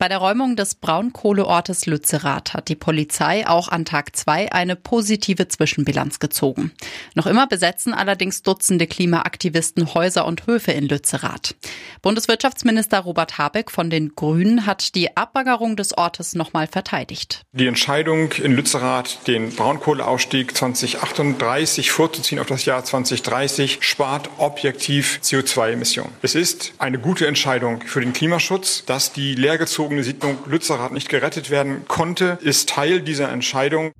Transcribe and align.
Bei 0.00 0.08
der 0.08 0.16
Räumung 0.16 0.56
des 0.56 0.76
Braunkohleortes 0.76 1.84
Lützerath 1.84 2.54
hat 2.54 2.70
die 2.70 2.74
Polizei 2.74 3.46
auch 3.46 3.68
an 3.68 3.84
Tag 3.84 4.16
zwei 4.16 4.50
eine 4.50 4.74
positive 4.74 5.46
Zwischenbilanz 5.46 6.20
gezogen. 6.20 6.72
Noch 7.14 7.26
immer 7.26 7.46
besetzen 7.46 7.92
allerdings 7.92 8.42
Dutzende 8.42 8.86
Klimaaktivisten 8.86 9.92
Häuser 9.92 10.24
und 10.24 10.46
Höfe 10.46 10.72
in 10.72 10.88
Lützerath. 10.88 11.54
Bundeswirtschaftsminister 12.00 13.00
Robert 13.00 13.36
Habeck 13.36 13.70
von 13.70 13.90
den 13.90 14.14
Grünen 14.14 14.64
hat 14.64 14.94
die 14.94 15.18
Abbaggerung 15.18 15.76
des 15.76 15.98
Ortes 15.98 16.34
nochmal 16.34 16.66
verteidigt. 16.66 17.42
Die 17.52 17.66
Entscheidung 17.66 18.32
in 18.32 18.52
Lützerath, 18.52 19.26
den 19.26 19.54
Braunkohleausstieg 19.54 20.56
2038 20.56 21.90
vorzuziehen 21.90 22.38
auf 22.38 22.46
das 22.46 22.64
Jahr 22.64 22.82
2030, 22.82 23.80
spart 23.82 24.30
objektiv 24.38 25.20
CO2-Emissionen. 25.22 26.12
Es 26.22 26.34
ist 26.34 26.72
eine 26.78 26.98
gute 26.98 27.26
Entscheidung 27.26 27.82
für 27.82 28.00
den 28.00 28.14
Klimaschutz, 28.14 28.86
dass 28.86 29.12
die 29.12 29.34
leergezogene 29.34 29.89
bevorzugsbezogene 29.90 30.02
Siedlung 30.04 30.38
Lützerath 30.46 30.92
nicht 30.92 31.08
gerettet 31.08 31.50
werden 31.50 31.84
konnte, 31.88 32.38
ist 32.42 32.68
Teil 32.68 33.02
dieser 33.02 33.30
Entscheidung. 33.30 33.92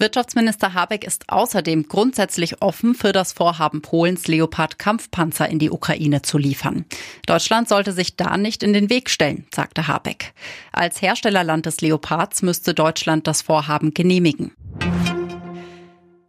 Wirtschaftsminister 0.00 0.74
Habeck 0.74 1.04
ist 1.04 1.24
außerdem 1.26 1.88
grundsätzlich 1.88 2.62
offen 2.62 2.94
für 2.94 3.10
das 3.12 3.32
Vorhaben 3.32 3.82
Polens, 3.82 4.28
Leopard-Kampfpanzer 4.28 5.48
in 5.48 5.58
die 5.58 5.70
Ukraine 5.70 6.22
zu 6.22 6.38
liefern. 6.38 6.84
Deutschland 7.26 7.68
sollte 7.68 7.92
sich 7.92 8.14
da 8.14 8.36
nicht 8.36 8.62
in 8.62 8.72
den 8.72 8.90
Weg 8.90 9.10
stellen, 9.10 9.46
sagte 9.52 9.88
Habeck. 9.88 10.34
Als 10.72 11.02
Herstellerland 11.02 11.66
des 11.66 11.80
Leopards 11.80 12.42
müsste 12.42 12.74
Deutschland 12.74 13.26
das 13.26 13.42
Vorhaben 13.42 13.92
genehmigen. 13.92 14.52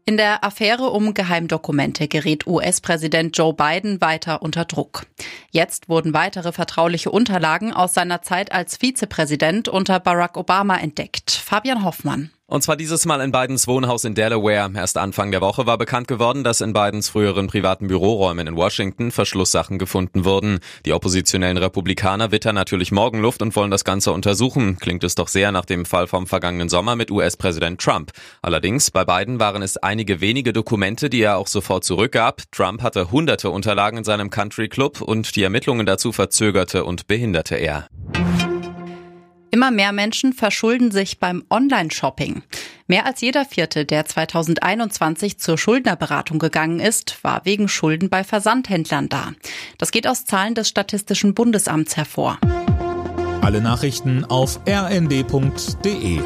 In 0.09 0.17
der 0.17 0.43
Affäre 0.43 0.89
um 0.89 1.13
Geheimdokumente 1.13 2.07
gerät 2.07 2.47
US-Präsident 2.47 3.37
Joe 3.37 3.53
Biden 3.53 4.01
weiter 4.01 4.41
unter 4.41 4.65
Druck. 4.65 5.05
Jetzt 5.51 5.87
wurden 5.87 6.15
weitere 6.15 6.51
vertrauliche 6.51 7.11
Unterlagen 7.11 7.73
aus 7.73 7.93
seiner 7.93 8.23
Zeit 8.23 8.51
als 8.51 8.77
Vizepräsident 8.77 9.67
unter 9.67 9.99
Barack 9.99 10.35
Obama 10.35 10.77
entdeckt. 10.77 11.29
Fabian 11.29 11.83
Hoffmann. 11.83 12.31
Und 12.49 12.63
zwar 12.63 12.75
dieses 12.75 13.05
Mal 13.05 13.21
in 13.21 13.31
Bidens 13.31 13.67
Wohnhaus 13.67 14.05
in 14.05 14.15
Delaware. 14.15 14.71
Erst 14.75 14.97
Anfang 14.97 15.29
der 15.29 15.39
Woche 15.39 15.67
war 15.67 15.77
bekannt 15.77 16.07
geworden, 16.07 16.43
dass 16.43 16.61
in 16.61 16.73
Bidens 16.73 17.07
früheren 17.07 17.45
privaten 17.45 17.85
Büroräumen 17.87 18.47
in 18.47 18.55
Washington 18.55 19.11
Verschlusssachen 19.11 19.77
gefunden 19.77 20.25
wurden. 20.25 20.59
Die 20.83 20.93
oppositionellen 20.93 21.57
Republikaner 21.57 22.31
wittern 22.31 22.55
natürlich 22.55 22.91
Morgenluft 22.91 23.43
und 23.43 23.55
wollen 23.55 23.69
das 23.69 23.83
Ganze 23.83 24.11
untersuchen. 24.13 24.79
Klingt 24.79 25.03
es 25.03 25.13
doch 25.13 25.27
sehr 25.27 25.51
nach 25.51 25.65
dem 25.65 25.85
Fall 25.85 26.07
vom 26.07 26.25
vergangenen 26.25 26.69
Sommer 26.69 26.95
mit 26.95 27.11
US-Präsident 27.11 27.79
Trump. 27.79 28.13
Allerdings, 28.41 28.89
bei 28.89 29.05
Biden 29.05 29.39
waren 29.39 29.61
es 29.61 29.77
einige 29.77 30.19
wenige 30.19 30.51
Dokumente, 30.51 31.11
die 31.11 31.21
er 31.21 31.37
auch 31.37 31.47
sofort 31.47 31.83
zurückgab. 31.83 32.41
Trump 32.51 32.81
hatte 32.81 33.11
hunderte 33.11 33.51
Unterlagen 33.51 33.99
in 33.99 34.03
seinem 34.03 34.31
Country 34.31 34.69
Club 34.69 35.01
und 35.01 35.35
die 35.35 35.43
Ermittlungen 35.43 35.85
dazu 35.85 36.11
verzögerte 36.11 36.83
und 36.83 37.05
behinderte 37.05 37.57
er. 37.57 37.89
Immer 39.51 39.71
mehr 39.71 39.91
Menschen 39.91 40.33
verschulden 40.33 40.91
sich 40.91 41.19
beim 41.19 41.43
Online-Shopping. 41.49 42.43
Mehr 42.87 43.05
als 43.05 43.21
jeder 43.21 43.45
Vierte, 43.45 43.85
der 43.85 44.05
2021 44.05 45.39
zur 45.39 45.57
Schuldnerberatung 45.57 46.39
gegangen 46.39 46.79
ist, 46.79 47.23
war 47.23 47.41
wegen 47.45 47.67
Schulden 47.67 48.09
bei 48.09 48.23
Versandhändlern 48.23 49.09
da. 49.09 49.33
Das 49.77 49.91
geht 49.91 50.07
aus 50.07 50.25
Zahlen 50.25 50.55
des 50.55 50.69
Statistischen 50.69 51.33
Bundesamts 51.33 51.97
hervor. 51.97 52.39
Alle 53.41 53.61
Nachrichten 53.61 54.25
auf 54.25 54.59
rnd.de 54.67 56.19